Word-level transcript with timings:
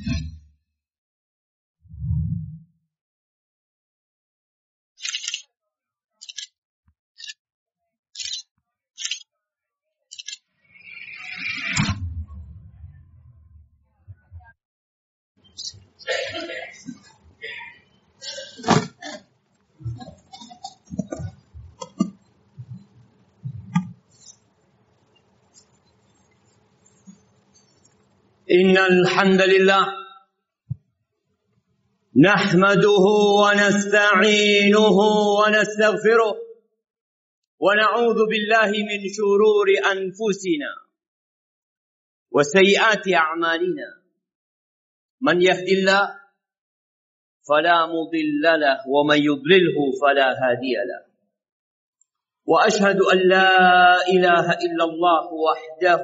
Yeah. 0.00 0.37
إن 28.52 28.76
الحمد 28.78 29.40
لله 29.42 29.86
نحمده 32.16 33.04
ونستعينه 33.42 34.98
ونستغفره 35.40 36.34
ونعوذ 37.60 38.18
بالله 38.30 38.70
من 38.70 39.00
شرور 39.16 39.68
أنفسنا 39.92 40.72
وسيئات 42.30 43.04
أعمالنا. 43.14 43.88
من 45.20 45.42
يهد 45.42 45.68
الله 45.68 46.04
فلا 47.48 47.86
مضل 47.86 48.42
له 48.60 48.78
ومن 48.88 49.18
يضلله 49.18 49.76
فلا 50.02 50.28
هادي 50.42 50.74
له. 50.90 51.02
وأشهد 52.46 53.00
أن 53.12 53.18
لا 53.28 53.52
إله 54.08 54.46
إلا 54.52 54.84
الله 54.84 55.24
وحده 55.32 56.02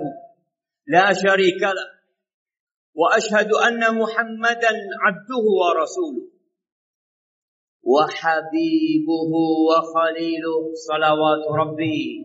لا 0.86 1.12
شريك 1.12 1.62
له. 1.62 1.93
وأشهد 2.94 3.50
أن 3.66 3.98
محمدا 4.00 4.72
عبده 5.04 5.44
ورسوله. 5.60 6.26
وحبيبه 7.84 9.32
وخليله 9.69 10.56
صلوات 10.88 11.44
ربي 11.60 12.24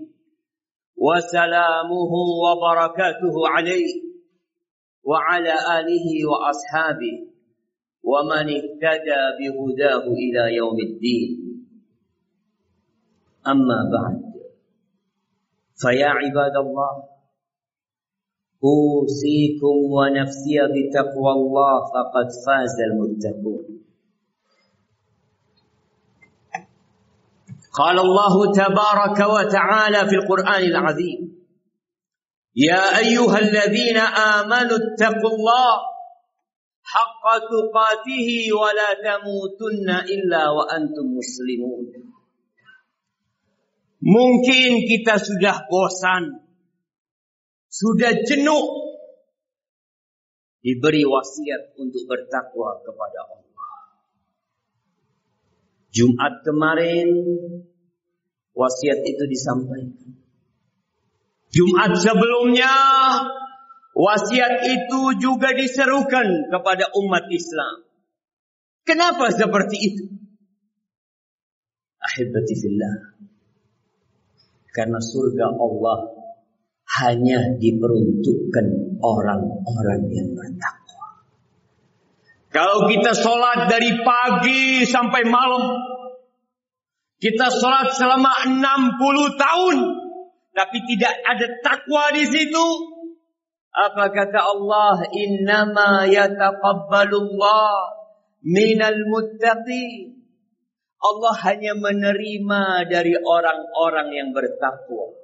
وسلامه 0.98 2.12
وبركاته 2.44 3.36
عليه 3.48 3.92
وعلى 5.04 5.54
آله 5.80 6.08
وأصحابه 6.32 7.16
ومن 8.04 8.46
اهتدى 8.58 9.22
بهداه 9.40 10.06
إلى 10.24 10.56
يوم 10.56 10.78
الدين. 10.80 11.30
أما 13.48 13.80
بعد 13.96 14.20
فيا 15.82 16.08
عباد 16.08 16.56
الله 16.66 17.19
أوصيكم 18.64 19.76
ونفسي 19.96 20.58
بتقوى 20.74 21.32
الله 21.32 21.74
فقد 21.94 22.28
فاز 22.46 22.76
المتقون. 22.92 23.66
قال 27.80 28.00
الله 28.00 28.36
تبارك 28.52 29.20
وتعالى 29.36 30.00
في 30.10 30.16
القرآن 30.16 30.64
العظيم 30.64 31.20
يا 32.56 32.98
أيها 32.98 33.38
الذين 33.40 33.98
آمنوا 34.38 34.78
اتقوا 34.84 35.32
الله 35.36 35.72
حق 36.84 37.24
تقاته 37.54 38.30
ولا 38.62 38.90
تموتن 39.06 39.90
إلا 40.16 40.44
وأنتم 40.50 41.06
مسلمون. 41.16 41.86
Mungkin 44.00 44.88
kita 44.88 45.20
sudah 45.20 45.68
bosan 45.68 46.49
sudah 47.80 48.12
jenuh 48.28 48.92
diberi 50.60 51.08
wasiat 51.08 51.80
untuk 51.80 52.04
bertakwa 52.12 52.84
kepada 52.84 53.20
Allah. 53.24 53.80
Jumat 55.96 56.44
kemarin 56.44 57.08
wasiat 58.52 59.00
itu 59.08 59.24
disampaikan. 59.32 60.12
Jumat 61.50 61.96
sebelumnya 61.96 62.74
wasiat 63.96 64.60
itu 64.68 65.02
juga 65.24 65.56
diserukan 65.56 66.52
kepada 66.52 66.92
umat 67.00 67.32
Islam. 67.32 67.88
Kenapa 68.84 69.32
seperti 69.32 69.78
itu? 69.80 70.06
Ahibati 72.04 72.54
fillah. 72.60 72.96
Karena 74.76 75.00
surga 75.02 75.58
Allah 75.58 76.19
hanya 77.06 77.56
diperuntukkan 77.60 78.66
orang-orang 79.00 80.02
yang 80.12 80.30
bertakwa. 80.36 81.08
Kalau 82.50 82.90
kita 82.90 83.14
sholat 83.14 83.70
dari 83.70 84.02
pagi 84.02 84.84
sampai 84.84 85.22
malam, 85.28 85.64
kita 87.20 87.52
sholat 87.52 87.94
selama 87.94 88.48
60 88.48 89.36
tahun, 89.36 89.78
tapi 90.56 90.78
tidak 90.88 91.14
ada 91.24 91.48
takwa 91.62 92.16
di 92.16 92.26
situ. 92.26 92.68
Apa 93.70 94.10
kata 94.10 94.40
Allah? 94.40 95.04
Innama 95.14 96.10
yataqabbalullah 96.10 97.76
minal 98.44 99.00
muttaqin. 99.08 100.16
Allah 101.00 101.36
hanya 101.48 101.80
menerima 101.80 102.92
dari 102.92 103.16
orang-orang 103.16 104.08
yang 104.16 104.30
bertakwa. 104.36 105.19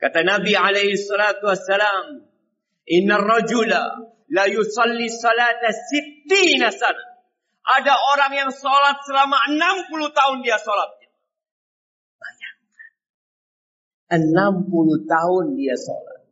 Kata 0.00 0.24
Nabi 0.24 0.56
alaihi 0.56 0.96
salatu 0.96 1.52
wassalam, 1.52 2.24
"Innar 2.88 3.20
rajula 3.20 4.00
la 4.32 4.44
yusalli 4.48 5.12
salata 5.12 5.76
sittina 5.76 6.72
sana." 6.72 7.04
Ada 7.60 7.94
orang 8.16 8.32
yang 8.32 8.50
sholat 8.50 9.04
selama 9.04 9.36
60 9.52 10.10
tahun 10.16 10.40
dia 10.40 10.56
sholat. 10.56 10.90
Bayangkan. 12.16 12.90
60 14.64 15.04
tahun 15.04 15.44
dia 15.54 15.76
sholat. 15.76 16.24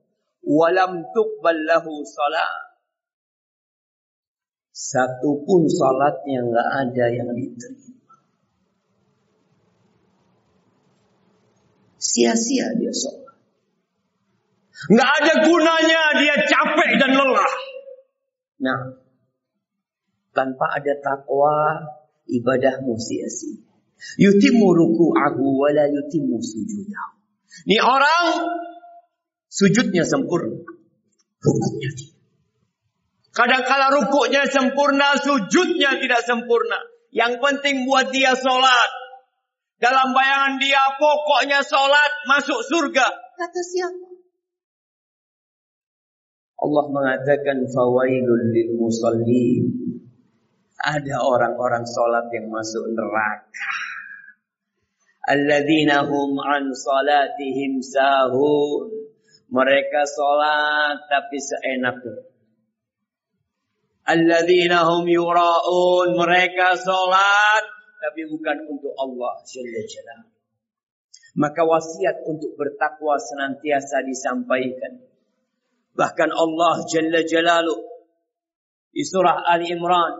Walam 0.48 1.04
tuqbal 1.12 1.60
lahu 1.68 2.02
sholat. 2.08 2.80
Satu 4.72 5.44
pun 5.44 5.68
sholatnya 5.68 6.48
nggak 6.48 6.68
ada 6.88 7.06
yang 7.12 7.30
diterima. 7.36 8.16
Sia-sia 12.00 12.72
dia 12.80 12.90
sholat. 12.90 13.27
Nggak 14.86 15.10
ada 15.10 15.32
gunanya 15.42 16.02
dia 16.22 16.34
capek 16.46 16.90
dan 17.02 17.10
lelah. 17.18 17.52
Nah, 18.62 18.80
tanpa 20.30 20.66
ada 20.78 20.94
takwa, 21.02 21.82
ibadahmu 22.30 22.94
sia-sia. 22.94 23.58
Yutimu 24.22 24.70
ruku'ahu 24.78 25.42
wa 25.58 25.68
la 25.74 25.90
yutimu 25.90 26.38
sujudahu. 26.38 27.14
Ini 27.66 27.82
orang 27.82 28.26
sujudnya 29.50 30.06
sempurna. 30.06 30.62
Rukuknya 31.42 31.90
tidak. 31.98 32.18
Kadang-kala 33.34 33.94
rukuknya 33.98 34.46
sempurna, 34.46 35.18
sujudnya 35.18 35.98
tidak 35.98 36.22
sempurna. 36.22 36.78
Yang 37.10 37.42
penting 37.42 37.86
buat 37.86 38.14
dia 38.14 38.38
sholat. 38.38 38.90
Dalam 39.78 40.10
bayangan 40.10 40.58
dia 40.58 40.82
pokoknya 40.98 41.62
sholat 41.62 42.12
masuk 42.26 42.58
surga. 42.66 43.06
Kata 43.38 43.62
siapa? 43.62 44.07
Allah 46.58 46.84
mengatakan 46.90 47.70
fawailul 47.70 48.50
lil 48.50 48.74
musallin. 48.74 49.64
Ada 50.78 51.22
orang-orang 51.22 51.86
salat 51.86 52.30
yang 52.34 52.50
masuk 52.50 52.86
neraka. 52.94 53.74
Alladzina 55.26 56.06
hum 56.06 56.38
an 56.38 56.70
salatihim 56.74 57.82
sahun. 57.82 58.90
Mereka 59.48 60.02
salat 60.06 60.98
tapi 61.06 61.38
seenaknya. 61.38 62.26
Alladzina 64.06 64.86
hum 64.86 65.06
yura'un. 65.06 66.14
Mereka 66.14 66.74
salat 66.78 67.64
tapi 68.02 68.26
bukan 68.30 68.66
untuk 68.66 68.94
Allah 68.98 69.34
Jalla. 69.46 70.26
Maka 71.38 71.62
wasiat 71.62 72.26
untuk 72.26 72.54
bertakwa 72.58 73.14
senantiasa 73.18 74.02
disampaikan. 74.02 75.07
Bahkan 75.98 76.30
Allah 76.30 76.86
Jalla 76.86 77.26
Jalalu 77.26 77.74
di 78.94 79.02
surah 79.02 79.42
Ali 79.50 79.74
Imran 79.74 80.14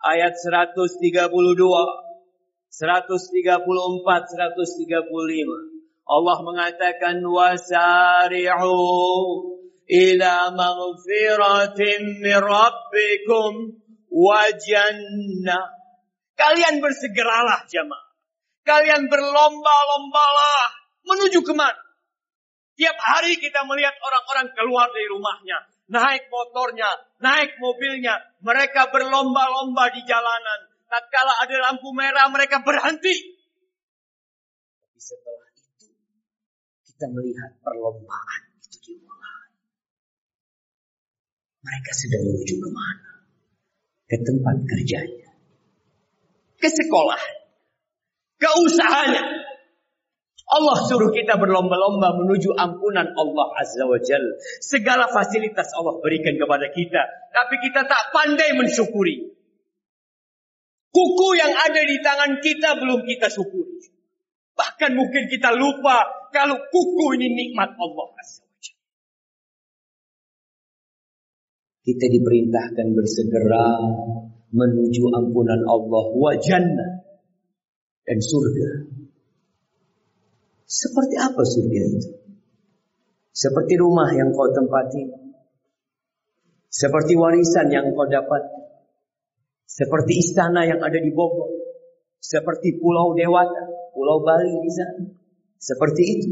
ayat 0.00 0.32
132, 0.40 1.28
134, 1.28 2.72
135 2.72 3.60
Allah 6.10 6.38
mengatakan 6.40 7.20
wasari'u 7.20 8.72
ila 9.84 10.34
maghfiratin 10.56 12.00
min 12.24 12.36
rabbikum 12.40 13.52
wa 14.08 14.48
jannah 14.56 15.80
Kalian 16.40 16.80
bersegeralah 16.80 17.68
jamaah. 17.68 18.16
Kalian 18.64 19.12
berlomba-lombalah 19.12 20.72
menuju 21.04 21.44
ke 21.44 21.52
mana? 21.52 21.89
Tiap 22.80 22.96
hari 22.96 23.36
kita 23.36 23.68
melihat 23.68 23.92
orang-orang 24.00 24.56
keluar 24.56 24.88
dari 24.88 25.04
rumahnya. 25.12 25.68
naik 25.90 26.32
motornya, 26.32 26.88
naik 27.20 27.60
mobilnya. 27.60 28.16
Mereka 28.40 28.88
berlomba-lomba 28.88 29.92
di 29.92 30.00
jalanan. 30.08 30.72
Tatkala 30.88 31.44
ada 31.44 31.56
lampu 31.60 31.92
merah, 31.92 32.32
mereka 32.32 32.64
berhenti. 32.64 33.36
Tapi 34.80 34.96
setelah 34.96 35.50
itu, 35.52 35.92
kita 36.88 37.06
melihat 37.12 37.52
perlombaan 37.60 38.42
itu 38.64 38.78
dimulai. 38.80 39.50
Mereka 41.60 41.90
sedang 41.92 42.22
menuju 42.32 42.54
ke 42.64 42.70
mana? 42.72 43.12
Ke 44.08 44.16
tempat 44.24 44.56
kerjanya. 44.64 45.30
Ke 46.56 46.68
sekolah. 46.72 47.22
Ke 48.40 48.48
usahanya 48.56 49.50
Allah 50.50 50.82
suruh 50.82 51.14
kita 51.14 51.38
berlomba-lomba 51.38 52.18
menuju 52.18 52.58
ampunan 52.58 53.06
Allah 53.06 53.46
Azza 53.54 53.86
wa 53.86 54.02
Jal. 54.02 54.22
Segala 54.58 55.06
fasilitas 55.06 55.70
Allah 55.78 56.02
berikan 56.02 56.34
kepada 56.34 56.66
kita. 56.74 57.02
Tapi 57.30 57.54
kita 57.62 57.86
tak 57.86 58.10
pandai 58.10 58.58
mensyukuri. 58.58 59.30
Kuku 60.90 61.28
yang 61.38 61.54
ada 61.54 61.86
di 61.86 62.02
tangan 62.02 62.42
kita 62.42 62.82
belum 62.82 63.06
kita 63.06 63.30
syukuri. 63.30 63.78
Bahkan 64.58 64.90
mungkin 64.98 65.30
kita 65.30 65.54
lupa 65.54 66.02
kalau 66.34 66.58
kuku 66.58 67.06
ini 67.22 67.30
nikmat 67.30 67.70
Allah 67.78 68.06
Azza 68.18 68.42
wa 68.42 68.58
Jal. 68.58 68.78
Kita 71.86 72.06
diperintahkan 72.10 72.86
bersegera 72.90 73.66
menuju 74.50 75.04
ampunan 75.14 75.62
Allah 75.62 76.06
wa 76.10 76.34
jannah 76.42 77.06
dan 78.02 78.18
surga. 78.18 78.99
Seperti 80.70 81.18
apa 81.18 81.42
surga 81.42 81.80
itu? 81.82 82.14
Seperti 83.34 83.74
rumah 83.74 84.06
yang 84.14 84.30
kau 84.30 84.46
tempati. 84.54 85.02
Seperti 86.70 87.18
warisan 87.18 87.74
yang 87.74 87.90
kau 87.90 88.06
dapat. 88.06 88.38
Seperti 89.66 90.22
istana 90.22 90.62
yang 90.62 90.78
ada 90.78 90.94
di 90.94 91.10
Bogor. 91.10 91.50
Seperti 92.22 92.78
pulau 92.78 93.18
Dewata, 93.18 93.66
pulau 93.90 94.22
Bali 94.22 94.62
di 94.62 94.70
sana. 94.70 95.10
Seperti 95.58 96.02
itu. 96.06 96.30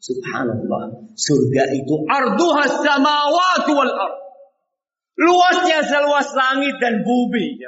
Subhanallah. 0.00 1.12
Surga 1.12 1.76
itu 1.76 2.08
arduhas 2.08 2.80
samawati 2.80 3.72
wal 3.76 3.92
ard. 3.92 4.16
Luasnya 5.20 5.84
seluas 5.84 6.32
langit 6.32 6.80
dan 6.80 7.04
bumi. 7.04 7.60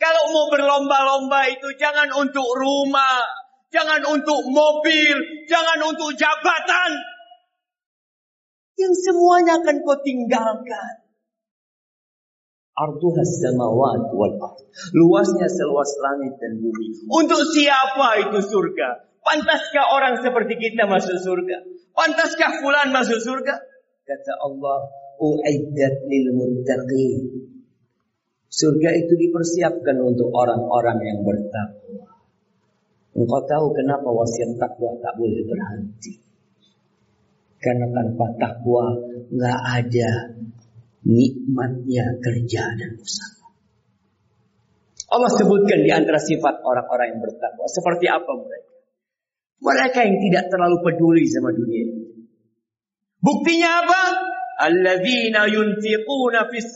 Kalau 0.00 0.24
mau 0.32 0.48
berlomba-lomba 0.48 1.46
itu 1.52 1.76
jangan 1.76 2.08
untuk 2.16 2.48
rumah, 2.56 3.41
Jangan 3.72 4.04
untuk 4.04 4.40
mobil, 4.52 5.16
jangan 5.48 5.80
untuk 5.88 6.12
jabatan. 6.20 6.90
Yang 8.76 8.94
semuanya 9.08 9.64
akan 9.64 9.76
kau 9.80 9.96
tinggalkan. 10.04 11.02
Arduhas 12.72 13.32
samawat 13.40 14.12
wal 14.12 14.36
ard. 14.40 14.64
Luasnya 14.96 15.48
seluas 15.48 15.92
langit 16.00 16.36
dan 16.40 16.60
bumi. 16.60 17.04
Untuk 17.08 17.40
siapa 17.52 18.28
itu 18.28 18.44
surga? 18.44 19.08
Pantaskah 19.22 19.86
orang 19.92 20.20
seperti 20.20 20.56
kita 20.60 20.88
masuk 20.88 21.16
surga? 21.20 21.64
Pantaskah 21.92 22.60
fulan 22.64 22.92
masuk 22.92 23.20
surga? 23.20 23.54
Kata 24.02 24.32
Allah, 24.40 24.88
U'iddat 25.20 26.10
lil 26.10 26.32
muttaqin. 26.34 27.20
Surga 28.52 28.90
itu 28.98 29.14
dipersiapkan 29.16 29.96
untuk 30.02 30.28
orang-orang 30.28 30.98
yang 31.06 31.18
bertakwa. 31.24 32.11
Engkau 33.12 33.44
tahu 33.44 33.66
kenapa 33.76 34.08
wasiat 34.08 34.56
takwa 34.56 34.96
tak 35.04 35.20
boleh 35.20 35.44
berhenti. 35.44 36.16
Karena 37.60 37.86
tanpa 37.92 38.26
takwa 38.40 38.96
nggak 39.28 39.60
ada 39.60 40.10
nikmatnya 41.04 42.04
kerja 42.24 42.62
dan 42.72 42.96
usaha. 42.96 43.44
Allah 45.12 45.28
sebutkan 45.28 45.84
di 45.84 45.92
antara 45.92 46.16
sifat 46.16 46.64
orang-orang 46.64 47.12
yang 47.12 47.20
bertakwa. 47.20 47.68
Seperti 47.68 48.08
apa 48.08 48.32
mereka? 48.32 48.72
Mereka 49.60 49.98
yang 50.08 50.16
tidak 50.24 50.44
terlalu 50.48 50.76
peduli 50.80 51.28
sama 51.28 51.52
dunia 51.52 51.82
ini. 51.84 52.06
Buktinya 53.20 53.70
apa? 53.84 54.02
Alladzina 54.72 55.46
yunfiquna 55.52 56.48
fis 56.48 56.72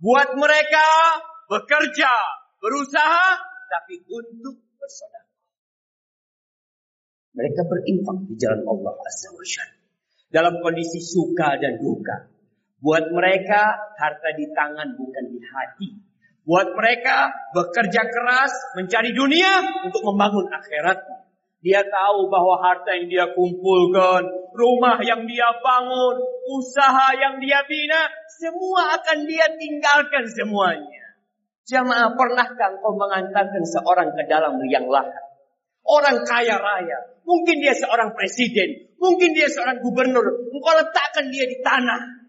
Buat 0.00 0.28
mereka 0.36 0.86
bekerja 1.48 2.12
berusaha 2.60 3.26
tapi 3.66 4.04
untuk 4.06 4.60
bersaudara. 4.76 5.26
Mereka 7.30 7.60
berinfak 7.64 8.18
di 8.26 8.34
jalan 8.36 8.62
Allah 8.68 8.94
Azza 9.06 9.30
wa 9.32 9.44
Dalam 10.30 10.54
kondisi 10.60 11.00
suka 11.00 11.56
dan 11.58 11.80
duka. 11.80 12.28
Buat 12.80 13.12
mereka 13.12 13.92
harta 13.96 14.30
di 14.36 14.50
tangan 14.50 14.96
bukan 14.96 15.24
di 15.30 15.38
hati. 15.40 15.88
Buat 16.48 16.72
mereka 16.74 17.30
bekerja 17.52 18.02
keras 18.08 18.52
mencari 18.74 19.12
dunia 19.12 19.62
untuk 19.84 20.02
membangun 20.10 20.48
akhirat. 20.48 20.98
Dia 21.60 21.84
tahu 21.84 22.32
bahwa 22.32 22.56
harta 22.64 22.96
yang 22.96 23.06
dia 23.12 23.26
kumpulkan, 23.36 24.24
rumah 24.56 24.96
yang 25.04 25.28
dia 25.28 25.48
bangun, 25.60 26.16
usaha 26.56 27.12
yang 27.20 27.36
dia 27.36 27.60
bina, 27.68 28.08
semua 28.40 28.96
akan 28.96 29.28
dia 29.28 29.44
tinggalkan 29.60 30.24
semuanya. 30.32 30.99
Jamaah 31.70 32.18
pernahkah 32.18 32.74
engkau 32.74 32.98
mengantarkan 32.98 33.62
seorang 33.62 34.10
ke 34.18 34.26
dalam 34.26 34.58
liang 34.58 34.90
lahat? 34.90 35.22
Orang 35.86 36.26
kaya 36.26 36.58
raya. 36.58 36.98
Mungkin 37.22 37.62
dia 37.62 37.78
seorang 37.78 38.10
presiden. 38.18 38.90
Mungkin 38.98 39.38
dia 39.38 39.46
seorang 39.46 39.78
gubernur. 39.78 40.50
Engkau 40.50 40.74
letakkan 40.74 41.30
dia 41.30 41.46
di 41.46 41.62
tanah. 41.62 42.26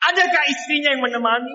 Adakah 0.00 0.42
istrinya 0.48 0.96
yang 0.96 1.04
menemani? 1.04 1.52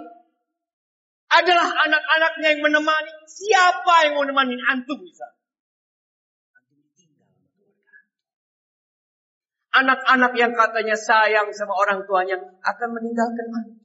Adalah 1.34 1.66
anak-anaknya 1.66 2.48
yang 2.54 2.62
menemani? 2.62 3.12
Siapa 3.26 3.96
yang 4.06 4.22
menemani 4.22 4.56
antum 4.70 5.02
bisa? 5.02 5.26
Anak-anak 9.76 10.38
yang 10.38 10.54
katanya 10.54 10.94
sayang 10.94 11.50
sama 11.58 11.74
orang 11.74 12.06
tuanya 12.06 12.38
akan 12.38 12.90
meninggalkan 12.94 13.46
antum. 13.50 13.85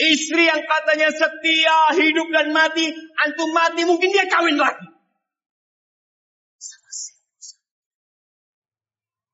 Istri 0.00 0.48
yang 0.48 0.64
katanya 0.64 1.12
setia 1.12 1.78
hidup 2.00 2.28
dan 2.32 2.56
mati, 2.56 2.88
antum 3.20 3.52
mati 3.52 3.84
mungkin 3.84 4.08
dia 4.08 4.24
kawin 4.32 4.56
lagi. 4.56 4.88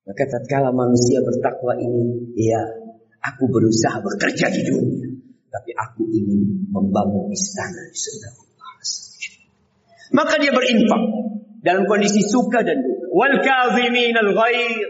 Maka 0.07 0.23
tatkala 0.27 0.71
manusia 0.71 1.19
bertakwa 1.23 1.75
ini, 1.79 2.35
ya, 2.39 2.63
aku 3.27 3.51
berusaha 3.51 3.99
bekerja 4.03 4.47
di 4.55 4.63
dunia, 4.63 5.07
tapi 5.51 5.71
aku 5.75 6.07
ingin 6.11 6.71
membangun 6.71 7.31
istana 7.35 7.83
di 7.91 7.99
surga 7.99 8.29
Allah. 8.35 8.47
Maka 10.15 10.35
dia 10.39 10.55
berinfak 10.55 11.03
dalam 11.67 11.91
kondisi 11.91 12.23
suka 12.23 12.63
dan 12.63 12.79
duka. 12.79 13.07
Wal 13.11 13.35
kazimin 13.43 14.15
al 14.15 14.31
ghair. 14.31 14.87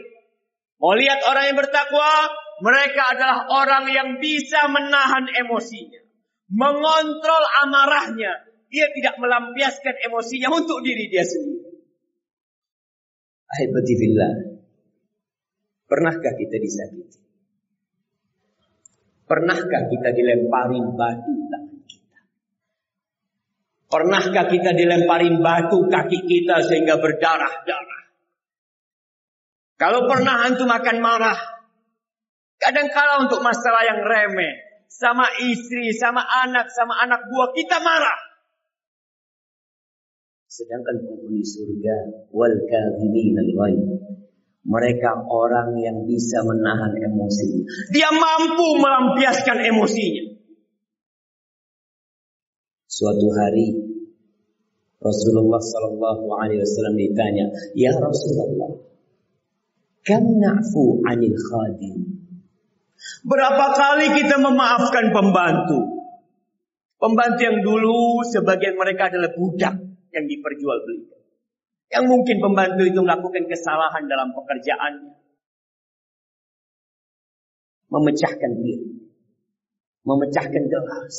Mau 0.77 0.93
lihat 0.93 1.25
orang 1.25 1.45
yang 1.49 1.57
bertakwa, 1.57 2.13
mereka 2.57 3.13
adalah 3.13 3.39
orang 3.53 3.85
yang 3.93 4.09
bisa 4.17 4.65
menahan 4.73 5.29
emosinya. 5.29 6.01
Mengontrol 6.49 7.45
amarahnya. 7.67 8.49
Dia 8.73 8.89
tidak 8.97 9.21
melampiaskan 9.21 9.95
emosinya 10.09 10.49
untuk 10.57 10.81
diri 10.81 11.07
dia 11.13 11.23
sendiri. 11.23 11.69
Billah. 13.57 14.35
Pernahkah 15.87 16.33
kita 16.35 16.57
disakiti? 16.59 17.19
Pernahkah 19.27 19.83
kita 19.91 20.11
dilemparin 20.15 20.95
batu 20.95 21.35
tangan 21.51 21.79
kita? 21.87 22.21
Pernahkah 23.87 24.45
kita 24.51 24.71
dilemparin 24.75 25.43
batu 25.43 25.87
kaki 25.87 26.27
kita 26.27 26.63
sehingga 26.67 26.99
berdarah-darah? 26.99 28.03
Kalau 29.77 30.09
pernah 30.09 30.47
antum 30.47 30.71
akan 30.71 30.97
marah, 31.03 31.56
Kadang-kala 32.57 33.29
untuk 33.29 33.45
masalah 33.45 33.85
yang 33.85 34.01
remeh. 34.01 34.53
Sama 34.87 35.29
istri, 35.45 35.93
sama 35.93 36.25
anak, 36.25 36.73
sama 36.73 36.97
anak 37.05 37.21
buah. 37.29 37.53
Kita 37.53 37.83
marah. 37.85 38.19
Sedangkan 40.49 41.05
penghuni 41.05 41.45
surga. 41.45 42.29
Wal 42.33 42.57
kadhimin 42.65 43.37
al 43.37 43.53
Mereka 44.67 45.11
orang 45.29 45.79
yang 45.79 46.09
bisa 46.09 46.43
menahan 46.43 46.97
emosi. 46.97 47.67
Dia 47.93 48.11
mampu 48.11 48.81
melampiaskan 48.81 49.63
emosinya. 49.63 50.37
Suatu 52.91 53.29
hari 53.37 53.77
Rasulullah 54.97 55.61
Sallallahu 55.61 56.25
Alaihi 56.41 56.65
Wasallam 56.65 56.97
ditanya, 56.97 57.47
Ya 57.77 57.93
Rasulullah, 57.93 58.73
kam 60.03 60.25
na'fu 60.41 61.05
anil 61.05 61.37
khadim? 61.37 61.97
Berapa 63.27 63.67
kali 63.75 64.07
kita 64.23 64.39
memaafkan 64.39 65.11
pembantu? 65.11 65.81
Pembantu 66.97 67.41
yang 67.45 67.59
dulu 67.61 68.25
sebagian 68.25 68.79
mereka 68.79 69.13
adalah 69.13 69.31
budak 69.37 69.75
yang 70.11 70.25
diperjualbelikan. 70.25 71.21
Yang 71.87 72.05
mungkin 72.11 72.37
pembantu 72.43 72.83
itu 72.83 72.99
melakukan 72.99 73.45
kesalahan 73.47 74.05
dalam 74.11 74.35
pekerjaannya. 74.35 75.27
memecahkan 77.87 78.51
piring, 78.63 78.99
memecahkan 80.03 80.65
gelas. 80.67 81.17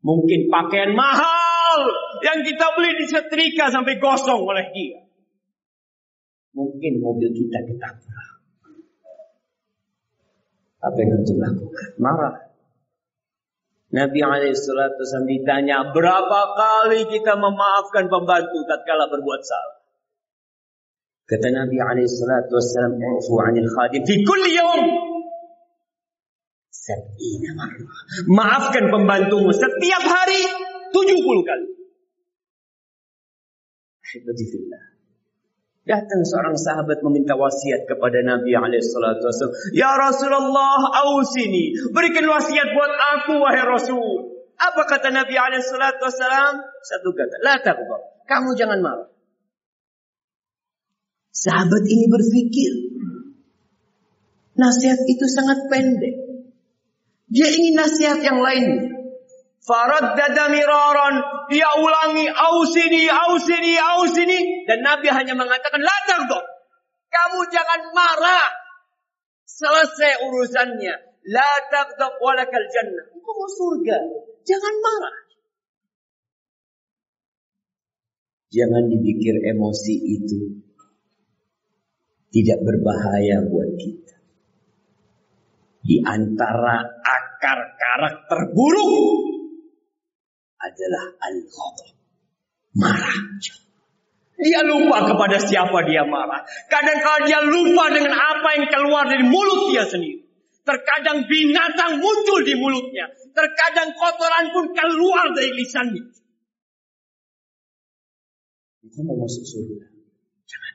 Mungkin 0.00 0.48
pakaian 0.48 0.96
mahal 0.96 1.80
yang 2.24 2.40
kita 2.40 2.72
beli 2.72 2.96
di 2.96 3.06
setrika 3.06 3.68
sampai 3.68 4.00
gosong 4.00 4.48
oleh 4.48 4.72
dia. 4.72 5.04
Mungkin 6.56 7.04
mobil 7.04 7.30
kita 7.36 7.60
ketabrak. 7.68 8.29
Apa 10.80 10.96
yang 10.96 11.10
harus 11.20 11.32
lakukan? 11.36 11.88
Marah. 12.00 12.34
Nabi 13.90 14.22
SAW 14.22 15.26
ditanya, 15.26 15.90
berapa 15.90 16.40
kali 16.54 17.10
kita 17.10 17.34
memaafkan 17.36 18.06
pembantu 18.06 18.62
tatkala 18.64 19.10
berbuat 19.10 19.42
salah? 19.42 19.82
Kata 21.26 21.46
Nabi 21.50 21.76
SAW, 22.06 22.96
Ufu 23.18 23.34
anil 23.42 23.66
khadim 23.66 24.02
fi 24.06 24.14
kulli 24.22 24.56
yawm. 24.56 24.82
Sab'ina. 26.70 27.50
Maafkan 28.30 28.88
pembantumu 28.88 29.50
setiap 29.52 30.02
hari 30.06 30.42
70 30.94 31.44
kali. 31.44 31.66
Ahibati 34.06 34.44
Datang 35.90 36.22
seorang 36.22 36.54
sahabat 36.54 37.02
meminta 37.02 37.34
wasiat 37.34 37.90
kepada 37.90 38.22
Nabi 38.22 38.54
alaihissalatu 38.54 39.26
Ya 39.74 39.90
Rasulullah, 39.98 41.02
ausini. 41.02 41.74
Berikan 41.90 42.30
wasiat 42.30 42.70
buat 42.70 42.92
aku, 43.18 43.42
wahai 43.42 43.66
Rasul. 43.66 44.38
Apa 44.54 44.86
kata 44.86 45.10
Nabi 45.10 45.34
alaihissalatu 45.34 46.06
Satu 46.86 47.10
kata, 47.10 47.42
la 47.42 47.58
taqdar. 47.58 48.22
Kamu 48.22 48.54
jangan 48.54 48.78
marah. 48.78 49.10
Sahabat 51.34 51.82
ini 51.82 52.06
berpikir, 52.06 52.72
nasihat 54.54 55.02
itu 55.10 55.26
sangat 55.26 55.66
pendek. 55.66 56.14
Dia 57.34 57.50
ingin 57.50 57.74
nasihat 57.74 58.22
yang 58.22 58.38
lain. 58.38 58.89
Faraddada 59.60 60.48
miraran. 60.48 61.14
Dia 61.52 61.68
ulangi. 61.76 62.26
Ausini, 62.32 63.04
ausini, 63.12 63.76
ausini. 63.76 64.64
Dan 64.64 64.80
Nabi 64.80 65.12
hanya 65.12 65.36
mengatakan. 65.36 65.80
La 65.84 65.96
tagdob. 66.08 66.44
Kamu 67.12 67.40
jangan 67.52 67.80
marah. 67.92 68.48
Selesai 69.44 70.24
urusannya. 70.24 70.94
La 71.28 71.50
tagdob 71.68 72.16
walakal 72.24 72.66
jannah. 72.72 73.06
Engkau 73.12 73.32
mau 73.36 73.50
surga. 73.52 73.96
Jangan 74.48 74.74
marah. 74.80 75.16
Jangan 78.50 78.90
dipikir 78.90 79.46
emosi 79.46 79.94
itu 79.94 80.58
tidak 82.34 82.58
berbahaya 82.66 83.46
buat 83.46 83.70
kita. 83.78 84.16
Di 85.86 86.02
antara 86.02 86.82
akar 86.98 87.60
karakter 87.78 88.50
buruk 88.50 89.39
adalah 90.60 91.04
al-ghadab. 91.24 91.96
Marah. 92.76 93.18
Dia 94.40 94.64
lupa 94.64 95.04
kepada 95.04 95.36
siapa 95.36 95.84
dia 95.84 96.00
marah. 96.08 96.40
Kadang 96.72 96.96
kadang 97.04 97.28
dia 97.28 97.40
lupa 97.44 97.92
dengan 97.92 98.16
apa 98.16 98.48
yang 98.56 98.66
keluar 98.72 99.04
dari 99.04 99.24
mulut 99.28 99.68
dia 99.68 99.84
sendiri. 99.84 100.24
Terkadang 100.64 101.28
binatang 101.28 102.00
muncul 102.00 102.40
di 102.40 102.56
mulutnya. 102.56 103.12
Terkadang 103.36 103.92
kotoran 103.96 104.44
pun 104.54 104.64
keluar 104.72 105.36
dari 105.36 105.52
lisannya. 105.60 106.04
Itu 108.80 108.98
mau 109.04 109.20
masuk 109.20 109.44
surga. 109.44 109.86
Jangan. 110.48 110.74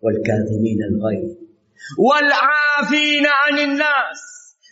Wal 0.00 0.18
al-ghaib. 0.24 1.36
Wal 2.00 2.30
'afina. 2.32 3.92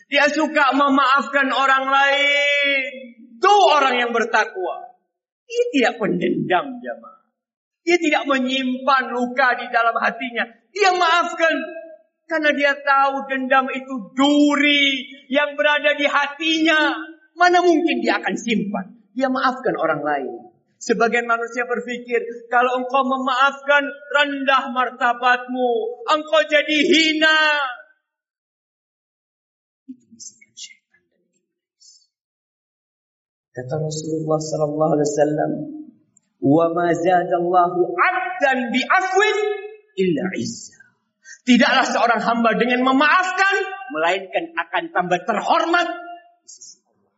Dia 0.07 0.31
suka 0.31 0.71
memaafkan 0.71 1.51
orang 1.51 1.85
lain. 1.91 2.81
Itu 3.37 3.53
orang 3.75 3.99
yang 3.99 4.11
bertakwa. 4.15 4.95
Dia 5.47 5.63
tidak 5.71 5.93
pendendam 5.99 6.79
jamaah. 6.79 7.23
Dia 7.87 7.97
tidak 7.99 8.23
menyimpan 8.27 9.03
luka 9.15 9.55
di 9.55 9.67
dalam 9.71 9.95
hatinya. 9.95 10.43
Dia 10.75 10.91
maafkan. 10.95 11.55
Karena 12.27 12.51
dia 12.51 12.75
tahu 12.75 13.23
dendam 13.31 13.71
itu 13.71 14.11
duri 14.11 15.07
yang 15.31 15.55
berada 15.55 15.95
di 15.95 16.03
hatinya. 16.03 16.91
Mana 17.39 17.63
mungkin 17.63 18.03
dia 18.03 18.19
akan 18.19 18.35
simpan. 18.35 18.99
Dia 19.15 19.31
maafkan 19.31 19.75
orang 19.79 20.03
lain. 20.03 20.51
Sebagian 20.77 21.25
manusia 21.25 21.65
berpikir, 21.65 22.21
kalau 22.53 22.77
engkau 22.77 23.01
memaafkan, 23.01 23.81
rendah 24.13 24.69
martabatmu. 24.69 25.71
Engkau 26.05 26.41
jadi 26.45 26.77
hina. 26.85 27.39
Kata 33.57 33.73
Rasulullah 33.81 34.37
sallallahu 34.37 34.91
alaihi 34.93 35.09
wasallam, 35.09 35.51
"Wa 36.45 36.65
ma 36.77 36.93
zadallahu 36.93 37.79
'abdan 37.89 38.69
bi 38.69 38.85
afwin 38.85 39.37
illa 39.97 40.25
izza." 40.37 40.77
Tidaklah 41.41 41.85
seorang 41.89 42.21
hamba 42.21 42.53
dengan 42.53 42.85
memaafkan 42.85 43.55
melainkan 43.97 44.53
akan 44.61 44.83
tambah 44.93 45.25
terhormat 45.25 45.89
di 46.45 46.49
sisi 46.53 46.77
Allah 46.85 47.09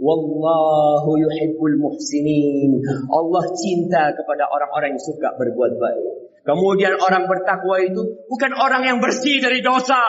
Wallahu 0.00 1.10
yuhibbul 1.14 1.76
muhsinin. 1.78 2.82
Allah 3.06 3.44
cinta 3.54 4.10
kepada 4.18 4.50
orang-orang 4.50 4.98
yang 4.98 5.04
suka 5.04 5.30
berbuat 5.38 5.78
baik. 5.78 6.06
Kemudian 6.42 6.98
orang 6.98 7.30
bertakwa 7.30 7.78
itu 7.86 8.26
bukan 8.26 8.50
orang 8.58 8.82
yang 8.82 8.98
bersih 8.98 9.38
dari 9.38 9.62
dosa. 9.62 10.00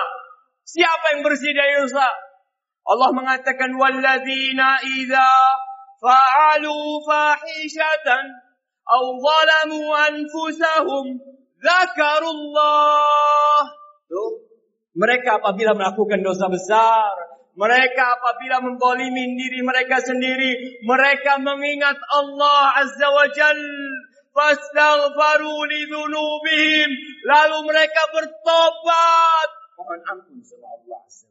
Siapa 0.65 1.13
yang 1.13 1.21
bersih 1.21 1.51
dari 1.53 1.83
dosa? 1.83 2.30
Allah 2.81 3.09
mengatakan 3.13 3.77
walladzina 3.77 4.81
idza 4.81 5.29
fa'alu 6.01 7.05
fahishatan 7.05 8.25
aw 8.89 9.03
zalamu 9.21 9.81
anfusahum 9.93 11.05
dzakarullah. 11.61 13.61
Tuh. 14.09 14.31
Mereka 14.91 15.39
apabila 15.39 15.71
melakukan 15.71 16.19
dosa 16.19 16.51
besar, 16.51 17.15
mereka 17.55 18.19
apabila 18.19 18.59
membolimi 18.59 19.39
diri 19.39 19.63
mereka 19.63 20.03
sendiri, 20.03 20.83
mereka 20.83 21.39
mengingat 21.39 21.95
Allah 22.11 22.75
Azza 22.75 23.07
wa 23.07 23.27
Jal. 23.31 23.61
Fastaghfaru 24.31 25.55
li 25.67 25.91
Lalu 27.27 27.57
mereka 27.67 28.01
bertobat. 28.15 29.49
Mohon 29.75 29.99
ampun 30.07 30.39
sama 30.39 30.71
Allah 30.71 31.03
Azza 31.03 31.30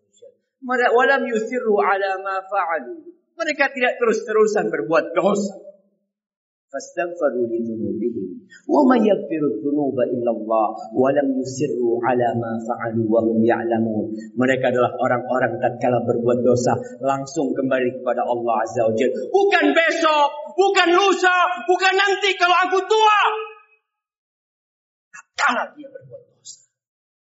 walam 0.67 1.23
yusirru 1.25 1.75
ala 1.81 2.21
ma 2.21 2.37
fa'alu. 2.45 3.01
Mereka 3.41 3.73
tidak 3.73 3.97
terus-terusan 3.97 4.69
berbuat 4.69 5.17
dosa. 5.17 5.57
Fastaghfaru 6.71 7.51
li 7.51 7.67
dhunubihim. 7.67 8.47
Wa 8.71 8.87
man 8.87 9.03
yaghfiru 9.03 9.59
dhunuba 9.59 10.07
illa 10.07 10.31
Allah 10.31 10.69
wa 10.95 11.09
lam 11.11 11.35
yusirru 11.35 11.99
ala 11.99 12.31
ma 12.39 12.53
fa'alu 12.63 13.11
wa 13.11 13.27
hum 13.27 13.43
ya'lamun. 13.43 14.15
Mereka 14.39 14.71
adalah 14.71 14.95
orang-orang 15.03 15.59
tatkala 15.59 15.99
berbuat 16.07 16.47
dosa 16.47 16.79
langsung 17.03 17.57
kembali 17.59 17.99
kepada 17.99 18.23
Allah 18.23 18.55
Azza 18.63 18.87
wa 18.87 18.95
Jalla. 18.95 19.19
Bukan 19.35 19.67
besok, 19.75 20.31
bukan 20.55 20.89
lusa, 20.95 21.37
bukan 21.67 21.95
nanti 21.97 22.31
kalau 22.39 22.55
aku 22.71 22.79
tua. 22.87 23.21
Tatkala 25.11 25.75
dia 25.75 25.89
berbuat 25.91 26.23
dosa, 26.39 26.71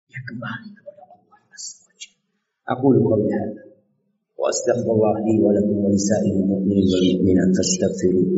dia 0.06 0.22
kembali 0.30 0.79
أقول 2.74 2.96
قولي 3.04 3.30
هذا. 3.40 3.64
وأستغفر 4.40 4.92
الله 4.96 5.16
لي 5.26 5.36
ولكم 5.46 5.78
ولسائر 5.86 6.34
المؤمنين 6.44 6.86
والمؤمنات 6.94 7.52
فاستغفروه 7.58 8.32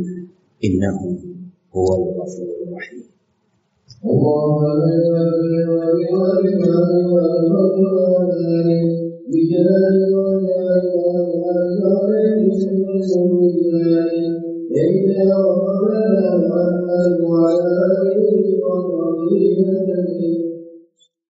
إنه 0.66 0.98
هو 1.76 1.88
الغفور 2.00 2.48
الرحيم. 2.68 3.04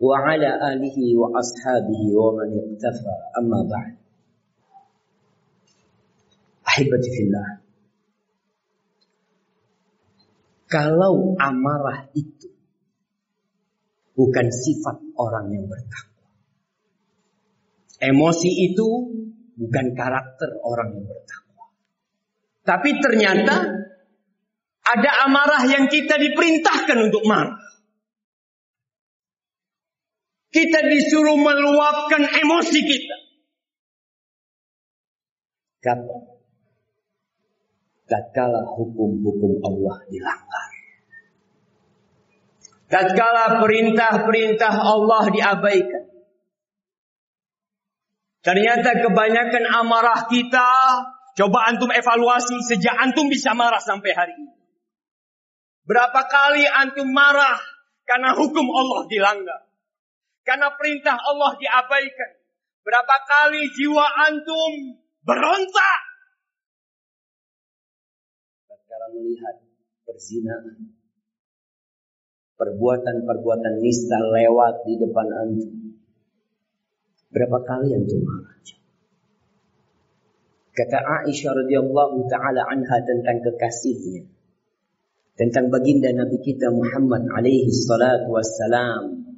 وعلى 0.00 0.50
آله 0.72 0.98
وأصحابه 1.20 2.02
ومن 2.12 2.48
اقتفى 2.60 3.14
أما 3.38 3.60
بعد 3.70 3.94
Ahibati 6.64 7.08
fillah 7.12 7.48
Kalau 10.64 11.38
amarah 11.38 12.10
itu 12.18 12.50
bukan 14.18 14.46
sifat 14.50 14.98
orang 15.14 15.54
yang 15.54 15.70
bertakwa. 15.70 16.26
Emosi 18.02 18.50
itu 18.72 18.88
bukan 19.54 19.86
karakter 19.94 20.50
orang 20.66 20.98
yang 20.98 21.06
bertakwa. 21.06 21.70
Tapi 22.66 22.90
ternyata 22.98 23.54
ada 24.82 25.10
amarah 25.30 25.62
yang 25.70 25.86
kita 25.86 26.18
diperintahkan 26.18 26.98
untuk 27.06 27.22
marah. 27.22 27.54
Kita 30.49 30.81
disuruh 30.81 31.37
meluapkan 31.37 32.25
emosi 32.25 32.79
kita. 32.81 33.17
Kapan? 35.79 36.21
Tatkala 38.09 38.65
hukum-hukum 38.65 39.61
Allah 39.61 40.01
dilanggar. 40.09 40.69
Tatkala 42.89 43.61
perintah-perintah 43.61 44.73
Allah 44.73 45.23
diabaikan. 45.29 46.03
Ternyata 48.41 49.05
kebanyakan 49.05 49.63
amarah 49.69 50.25
kita, 50.25 50.69
coba 51.37 51.69
antum 51.69 51.93
evaluasi 51.93 52.57
sejak 52.65 52.97
antum 52.97 53.29
bisa 53.29 53.53
marah 53.53 53.77
sampai 53.77 54.11
hari 54.17 54.33
ini. 54.33 54.57
Berapa 55.85 56.25
kali 56.25 56.65
antum 56.65 57.13
marah 57.13 57.61
karena 58.09 58.33
hukum 58.33 58.65
Allah 58.73 59.05
dilanggar? 59.05 59.68
Karena 60.43 60.73
perintah 60.73 61.17
Allah 61.17 61.55
diabaikan. 61.59 62.31
Berapa 62.81 63.15
kali 63.27 63.69
jiwa 63.69 64.05
antum 64.25 64.97
berontak. 65.21 66.01
Tatkala 68.65 69.13
melihat 69.13 69.61
perzinaan. 70.07 70.97
Perbuatan-perbuatan 72.59 73.79
nista 73.79 74.19
lewat 74.19 74.83
di 74.83 74.93
depan 74.99 75.27
antum. 75.31 75.73
Berapa 77.29 77.57
kali 77.61 77.93
antum 77.93 78.19
marah? 78.25 78.57
Kata 80.79 81.27
Aisyah 81.27 81.59
radhiyallahu 81.59 82.31
taala 82.31 82.63
anha 82.71 82.97
tentang 83.03 83.43
kekasihnya. 83.43 84.23
Tentang 85.35 85.67
baginda 85.67 86.07
Nabi 86.15 86.39
kita 86.39 86.71
Muhammad 86.71 87.27
alaihi 87.35 87.67
salatu 87.67 88.31
wassalam 88.31 89.28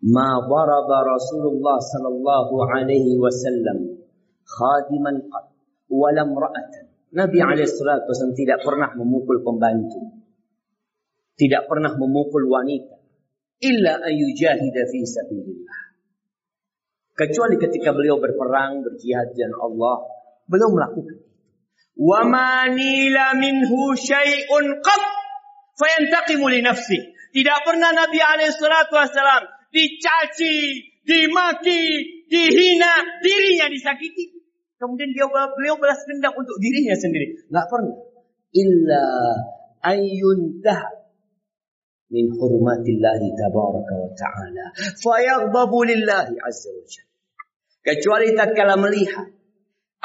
ما 0.00 0.30
ضرب 0.48 0.90
رسول 1.14 1.44
الله 1.52 1.78
صلى 1.92 2.08
الله 2.08 2.48
عليه 2.72 3.08
وسلم 3.20 3.78
خادما 4.48 5.12
قط 5.28 5.48
ولا 5.92 6.22
امرأة 6.22 6.90
Nabi 7.10 7.42
alaihissalatu 7.42 8.06
wasallam 8.06 8.38
tidak 8.38 8.62
pernah 8.62 8.94
memukul 8.94 9.42
pembantu. 9.42 10.14
Tidak 11.34 11.66
pernah 11.66 11.98
memukul 11.98 12.46
wanita. 12.46 13.02
Illa 13.66 13.98
ayujahida 13.98 14.86
fi 14.86 15.00
sabilillah. 15.02 15.80
Kecuali 17.18 17.58
ketika 17.58 17.90
beliau 17.90 18.22
berperang, 18.22 18.86
berjihad 18.86 19.34
dan 19.34 19.50
Allah, 19.58 20.06
beliau 20.46 20.70
melakukan 20.70 21.18
itu. 21.18 21.30
Wa 21.98 22.22
ma 22.30 22.70
nila 22.70 23.34
minhu 23.34 23.92
syai'un 23.98 24.78
qat 24.78 25.02
fayantaqimu 25.82 26.46
li 26.46 26.62
nafsi. 26.62 27.10
Tidak 27.34 27.58
pernah 27.66 27.90
Nabi 27.90 28.22
alaihissalatu 28.22 28.94
wasallam 28.94 29.53
dicaci, 29.75 30.55
dimaki, 31.03 31.83
dihina, 32.31 33.19
dirinya 33.19 33.67
disakiti. 33.67 34.31
Kemudian 34.79 35.11
dia 35.11 35.27
beliau 35.27 35.75
balas 35.75 35.99
dendam 36.07 36.31
untuk 36.35 36.55
dirinya 36.59 36.95
sendiri. 36.95 37.47
Nggak 37.51 37.67
pernah. 37.67 37.97
Illa 38.55 39.05
ayyuntah 39.83 40.81
min 42.11 42.31
hurmatillahi 42.31 43.27
tabaraka 43.35 43.93
wa 43.99 44.11
ta'ala. 44.15 44.65
Fayaghdabu 44.99 45.83
lillahi 45.83 46.35
azza 46.39 46.71
wa 46.71 46.83
jalla. 46.87 47.13
Kecuali 47.85 48.27
tatkala 48.33 48.75
melihat 48.79 49.29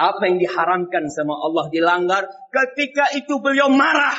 apa 0.01 0.23
yang 0.29 0.41
diharamkan 0.41 1.13
sama 1.13 1.37
Allah 1.37 1.69
dilanggar, 1.69 2.25
ketika 2.49 3.13
itu 3.17 3.37
beliau 3.41 3.69
marah. 3.69 4.17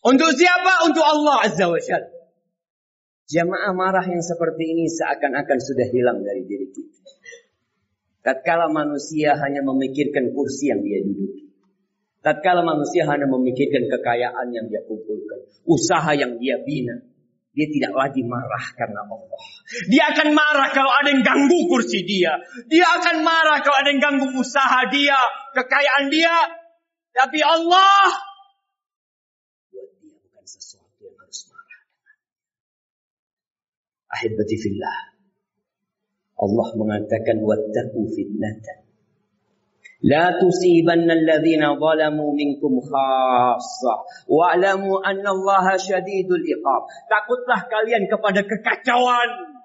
Untuk 0.00 0.32
siapa? 0.32 0.90
Untuk 0.90 1.04
Allah 1.04 1.44
azza 1.44 1.68
wa 1.68 1.78
jalla. 1.78 2.19
Jamaah 3.30 3.70
marah 3.78 4.02
yang 4.10 4.26
seperti 4.26 4.74
ini 4.74 4.90
seakan-akan 4.90 5.58
sudah 5.62 5.86
hilang 5.86 6.26
dari 6.26 6.42
diri 6.42 6.66
kita. 6.66 6.98
Tatkala 8.26 8.66
manusia 8.74 9.38
hanya 9.38 9.62
memikirkan 9.62 10.34
kursi 10.34 10.74
yang 10.74 10.82
dia 10.82 10.98
duduki. 10.98 11.46
Tatkala 12.26 12.66
manusia 12.66 13.06
hanya 13.06 13.30
memikirkan 13.30 13.86
kekayaan 13.86 14.50
yang 14.50 14.66
dia 14.66 14.82
kumpulkan. 14.82 15.46
Usaha 15.62 16.10
yang 16.18 16.42
dia 16.42 16.58
bina. 16.58 17.06
Dia 17.54 17.66
tidak 17.70 17.94
lagi 17.94 18.26
marah 18.26 18.66
karena 18.74 19.06
Allah. 19.06 19.42
Dia 19.86 20.10
akan 20.10 20.28
marah 20.34 20.68
kalau 20.74 20.90
ada 20.90 21.08
yang 21.14 21.22
ganggu 21.22 21.70
kursi 21.70 22.02
dia. 22.02 22.34
Dia 22.66 22.98
akan 22.98 23.22
marah 23.22 23.62
kalau 23.62 23.78
ada 23.78 23.88
yang 23.94 24.02
ganggu 24.02 24.26
usaha 24.42 24.90
dia. 24.90 25.18
Kekayaan 25.54 26.10
dia. 26.10 26.34
Tapi 27.14 27.38
Allah 27.46 28.10
Ahibati 34.10 34.56
fillah. 34.58 34.98
Allah 36.40 36.68
mengatakan 36.74 37.38
wattaqu 37.44 38.00
fitnatan. 38.10 38.90
La 40.00 40.32
tusibanna 40.40 41.12
alladhina 41.12 41.76
zalamu 41.76 42.32
minkum 42.32 42.80
khassah. 42.80 44.00
Wa'lamu 44.24 44.96
anna 45.04 45.30
Allah 45.36 45.76
syadidul 45.76 46.40
iqab. 46.40 46.88
Takutlah 47.06 47.68
kalian 47.68 48.08
kepada 48.08 48.40
kekacauan. 48.40 49.60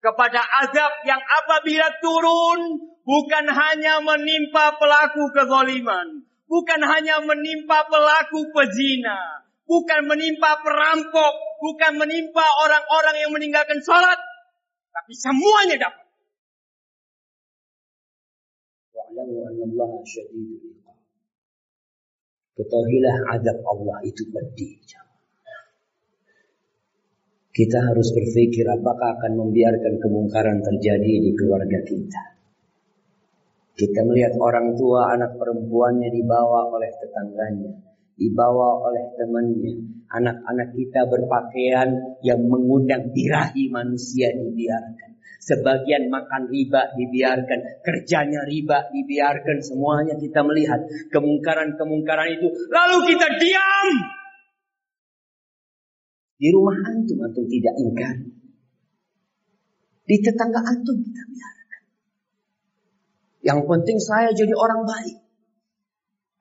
Kepada 0.00 0.40
azab 0.64 0.92
yang 1.04 1.20
apabila 1.20 1.86
turun 2.00 2.60
bukan 3.06 3.44
hanya 3.46 4.02
menimpa 4.02 4.74
pelaku 4.80 5.30
kezaliman, 5.34 6.24
bukan 6.46 6.80
hanya 6.82 7.22
menimpa 7.26 7.86
pelaku 7.90 8.50
pezina, 8.54 9.45
bukan 9.66 10.00
menimpa 10.06 10.62
perampok, 10.62 11.34
bukan 11.60 11.92
menimpa 11.98 12.46
orang-orang 12.64 13.16
yang 13.20 13.30
meninggalkan 13.34 13.82
sholat, 13.82 14.18
tapi 14.94 15.12
semuanya 15.12 15.76
dapat. 15.76 16.06
Ketahuilah 22.56 23.16
adab 23.36 23.58
Allah 23.68 23.98
itu 24.08 24.22
pedih. 24.32 24.80
Kita 27.56 27.78
harus 27.80 28.12
berpikir 28.12 28.68
apakah 28.68 29.16
akan 29.16 29.32
membiarkan 29.40 29.96
kemungkaran 29.96 30.60
terjadi 30.60 31.12
di 31.24 31.32
keluarga 31.32 31.80
kita. 31.88 32.22
Kita 33.76 34.00
melihat 34.04 34.36
orang 34.40 34.76
tua 34.76 35.16
anak 35.16 35.40
perempuannya 35.40 36.12
dibawa 36.12 36.68
oleh 36.68 36.92
tetangganya 37.00 37.95
dibawa 38.16 38.80
oleh 38.80 39.04
temannya. 39.20 39.76
Anak-anak 40.06 40.72
kita 40.72 41.04
berpakaian 41.12 42.18
yang 42.24 42.40
mengundang 42.48 43.12
birahi 43.12 43.68
manusia 43.68 44.32
dibiarkan. 44.32 45.20
Sebagian 45.46 46.10
makan 46.10 46.50
riba 46.50 46.90
dibiarkan, 46.96 47.84
kerjanya 47.86 48.42
riba 48.48 48.90
dibiarkan, 48.90 49.62
semuanya 49.62 50.18
kita 50.18 50.42
melihat 50.42 50.82
kemungkaran-kemungkaran 51.14 52.34
itu. 52.34 52.48
Lalu 52.66 53.14
kita 53.14 53.26
diam. 53.38 53.88
Di 56.36 56.48
rumah 56.50 56.76
antum, 56.90 57.22
antum 57.22 57.46
tidak 57.46 57.74
ingkar. 57.78 58.16
Di 60.06 60.16
tetangga 60.22 60.60
antum 60.66 60.96
kita 60.98 61.22
biarkan. 61.30 61.82
Yang 63.46 63.60
penting 63.70 63.98
saya 64.02 64.30
jadi 64.34 64.54
orang 64.54 64.82
baik. 64.82 65.25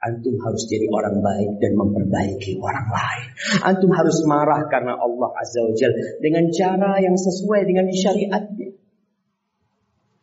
Antum 0.05 0.37
harus 0.37 0.69
jadi 0.69 0.85
orang 0.93 1.17
baik 1.17 1.57
dan 1.57 1.73
memperbaiki 1.81 2.61
orang 2.61 2.87
lain. 2.93 3.27
Antum 3.65 3.89
harus 3.89 4.21
marah 4.29 4.69
karena 4.69 4.93
Allah 4.93 5.29
Azza 5.33 5.65
wa 5.65 5.73
Jal 5.73 5.89
dengan 6.21 6.45
cara 6.53 7.01
yang 7.01 7.17
sesuai 7.17 7.65
dengan 7.65 7.89
syariatnya. 7.89 8.69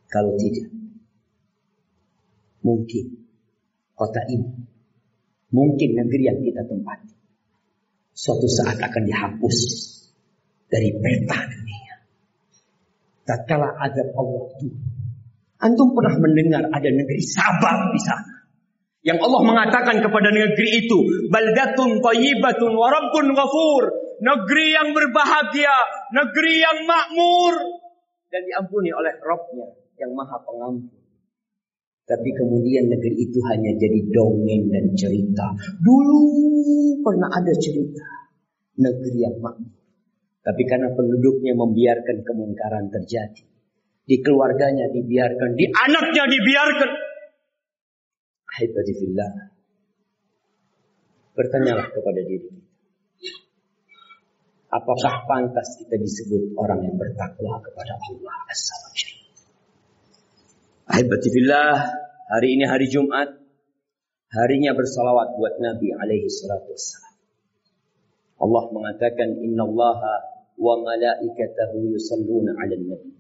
Kalau 0.07 0.39
tidak, 0.39 0.71
mungkin 2.63 3.27
kota 3.97 4.23
ini, 4.31 4.55
mungkin 5.51 5.91
negeri 5.99 6.23
yang 6.31 6.39
kita 6.39 6.63
tempati, 6.69 7.17
suatu 8.15 8.47
saat 8.47 8.79
akan 8.79 9.03
dihapus 9.09 9.59
dari 10.69 10.95
peta 10.95 11.39
dunia. 11.49 11.95
Tatkala 13.25 13.73
azab 13.83 14.15
Allah 14.15 14.45
itu, 14.63 14.69
antum 15.59 15.97
pernah 15.97 16.15
mendengar 16.21 16.71
ada 16.71 16.91
negeri 16.93 17.25
Sabah 17.25 17.91
di 17.91 18.01
sana. 18.05 18.42
Yang 19.03 19.19
Allah 19.19 19.43
mengatakan 19.43 19.99
kepada 19.99 20.31
negeri 20.31 20.87
itu, 20.87 20.99
baldatun 21.27 21.99
thayyibatun 21.99 22.71
wa 22.71 22.87
rabbun 22.87 23.35
ghafur. 23.35 23.85
negeri 24.23 24.67
yang 24.71 24.95
berbahagia, 24.95 25.75
negeri 26.15 26.63
yang 26.63 26.87
makmur 26.87 27.59
dan 28.31 28.47
diampuni 28.47 28.95
oleh 28.95 29.19
Robnya 29.19 29.67
yang 29.99 30.15
maha 30.15 30.39
pengampun. 30.47 31.03
Tapi 32.07 32.31
kemudian 32.31 32.87
negeri 32.87 33.19
itu 33.19 33.43
hanya 33.51 33.75
jadi 33.75 33.99
dongeng 34.15 34.71
dan 34.71 34.87
cerita. 34.95 35.51
Dulu 35.83 36.23
pernah 37.03 37.35
ada 37.35 37.51
cerita 37.59 38.07
negeri 38.79 39.19
yang 39.19 39.37
makmur. 39.43 39.75
Tapi 40.43 40.63
karena 40.67 40.91
penduduknya 40.95 41.55
membiarkan 41.55 42.23
kemungkaran 42.27 42.91
terjadi. 42.91 43.43
Di 44.03 44.19
keluarganya 44.19 44.91
dibiarkan, 44.91 45.55
di 45.55 45.67
anaknya 45.71 46.27
dibiarkan. 46.27 46.91
Ahibadifillah. 48.59 49.33
Bertanyalah 51.33 51.89
kepada 51.89 52.21
diri 52.21 52.49
kita. 52.53 52.73
Apakah 54.73 55.29
pantas 55.29 55.77
kita 55.85 56.01
disebut 56.01 56.57
orang 56.57 56.81
yang 56.89 56.97
bertakwa 56.97 57.61
kepada 57.61 57.93
Allah 58.09 58.37
Azza 58.49 58.77
wa? 58.81 58.93
Ahibatifillah, 60.93 61.73
hari 62.29 62.57
ini 62.57 62.65
hari 62.69 62.89
Jumat. 62.89 63.41
Harinya 64.33 64.73
bersalawat 64.73 65.37
buat 65.37 65.61
Nabi 65.61 65.93
alaihi 65.93 66.25
salatu 66.29 66.73
wassalam. 66.73 67.17
Allah 68.41 68.65
mengatakan 68.73 69.29
Inna 69.45 69.69
Allaha 69.69 70.15
wa 70.57 70.81
malaikatahu 70.81 71.93
yusalluna 71.93 72.57
ala 72.57 72.77
nabi. 72.77 73.13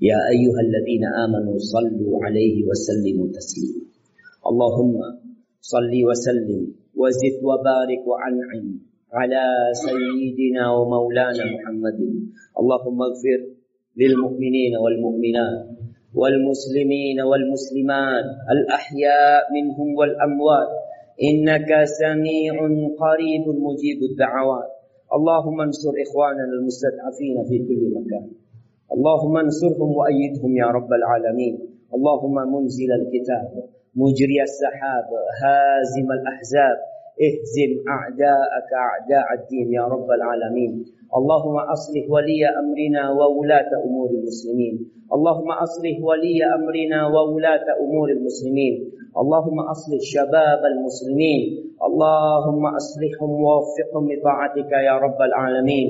Ya 0.00 0.16
ayyuhalladzina 0.32 1.28
amanu 1.28 1.60
sallu 1.60 2.16
alaihi 2.16 2.64
wa 2.64 2.72
sallimu 2.72 3.28
taslima. 3.28 3.93
Wa 6.94 7.10
zid 7.10 7.42
wa 7.42 7.58
barik 7.58 8.06
wa 8.06 8.16
an'im 8.22 8.66
على 9.14 9.44
سيدنا 9.86 10.64
ومولانا 10.74 11.44
محمد. 11.54 11.98
اللهم 12.60 12.98
اغفر 13.08 13.40
للمؤمنين 14.00 14.72
والمؤمنات 14.82 15.66
والمسلمين 16.14 17.18
والمسلمات 17.30 18.26
الأحياء 18.54 19.42
منهم 19.56 19.88
والأموات. 19.98 20.70
إنك 21.28 21.70
سميع 22.02 22.54
قريب 23.02 23.44
مجيب 23.66 23.98
الدعوات. 24.10 24.70
اللهم 25.16 25.58
انصر 25.60 25.94
إخواننا 26.06 26.44
المستضعفين 26.58 27.36
في 27.48 27.56
كل 27.68 27.82
مكان. 27.96 28.26
اللهم 28.94 29.34
انصرهم 29.36 29.90
وأيدهم 29.98 30.52
يا 30.62 30.68
رب 30.76 30.90
العالمين. 31.00 31.54
اللهم 31.94 32.36
منزل 32.54 32.90
الكتاب. 33.00 33.50
مجري 33.96 34.42
السحاب 34.42 35.08
هازم 35.42 36.08
الأحزاب. 36.18 36.78
اهزم 37.26 37.72
أعداءك 37.96 38.70
أعداء 38.86 39.26
الدين 39.38 39.72
يا 39.78 39.84
رب 39.94 40.08
العالمين. 40.18 40.72
اللهم 41.18 41.56
أصلح 41.74 42.04
ولي 42.10 42.42
أمرنا 42.60 43.02
وولاة 43.18 43.70
أمور 43.86 44.10
المسلمين. 44.10 44.74
اللهم 45.14 45.50
أصلح 45.66 45.94
ولي 46.08 46.38
أمرنا 46.56 46.98
وولاة 47.14 47.66
أمور 47.84 48.08
المسلمين. 48.10 48.74
اللهم 49.22 49.58
أصلح 49.74 50.00
شباب 50.14 50.60
المسلمين. 50.72 51.40
اللهم 51.86 52.64
أصلحهم 52.80 53.30
ووفقهم 53.44 54.04
لطاعتك 54.12 54.72
يا 54.88 54.94
رب 55.04 55.20
العالمين. 55.22 55.88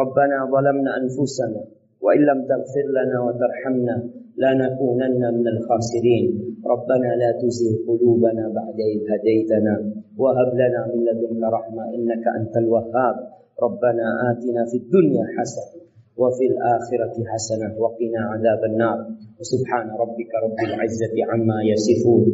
ربنا 0.00 0.36
ظلمنا 0.54 0.90
أنفسنا 1.00 1.60
وإن 2.04 2.20
لم 2.20 2.38
تغفر 2.50 2.86
لنا 2.98 3.16
وترحمنا 3.26 3.96
لنكونن 4.42 5.22
من 5.38 5.46
الخاسرين. 5.54 6.24
ربنا 6.64 7.08
لا 7.20 7.30
تزغ 7.42 7.72
قلوبنا 7.88 8.44
بعد 8.58 8.78
إذ 8.94 9.00
هديتنا 9.12 9.74
وهب 10.18 10.50
لنا 10.54 10.80
من 10.94 10.98
لدنك 11.04 11.42
رحمة 11.56 11.82
إنك 11.94 12.24
أنت 12.40 12.56
الوهاب. 12.56 13.16
ربنا 13.62 14.06
آتنا 14.30 14.62
في 14.70 14.76
الدنيا 14.82 15.24
حسنة 15.36 15.80
وفي 16.16 16.44
الآخرة 16.52 17.14
حسنة 17.32 17.68
وقنا 17.82 18.20
عذاب 18.32 18.64
النار. 18.70 18.98
وسبحان 19.40 19.86
ربك 20.02 20.30
رب 20.44 20.58
العزة 20.68 21.14
عما 21.30 21.58
يصفون 21.72 22.24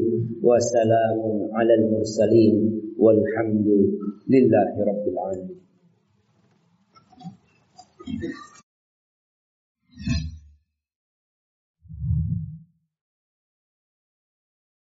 وسلام 0.43 1.21
على 1.53 1.75
المرسلين 1.75 2.55
والحمد 2.99 3.67
لله 4.29 4.71
رب 4.91 5.05
العالمين. 5.13 5.63